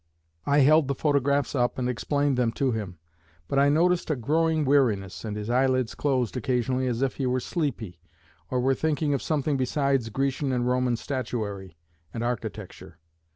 I 0.47 0.61
held 0.61 0.87
the 0.87 0.95
photographs 0.95 1.53
up 1.53 1.77
and 1.77 1.87
explained 1.87 2.35
them 2.35 2.53
to 2.53 2.71
him; 2.71 2.97
but 3.47 3.59
I 3.59 3.69
noticed 3.69 4.09
a 4.09 4.15
growing 4.15 4.65
weariness, 4.65 5.23
and 5.23 5.37
his 5.37 5.47
eyelids 5.47 5.93
closed 5.93 6.35
occasionally 6.35 6.87
as 6.87 7.03
if 7.03 7.17
he 7.17 7.27
were 7.27 7.39
sleepy, 7.39 8.01
or 8.49 8.59
were 8.59 8.73
thinking 8.73 9.13
of 9.13 9.21
something 9.21 9.57
besides 9.57 10.09
Grecian 10.09 10.51
and 10.51 10.65
Roman 10.67 10.95
statuary 10.95 11.77
and 12.15 12.23
architecture. 12.23 12.97